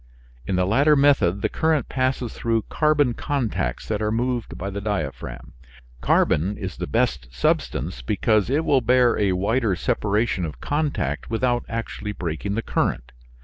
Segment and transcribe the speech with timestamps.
[0.47, 4.81] In the latter method the current passes through carbon contacts that are moved by the
[4.81, 5.53] diaphragm.
[6.01, 11.65] Carbon is the best substance, because it will bear a wider separation of contact without
[11.69, 13.11] actually breaking the current.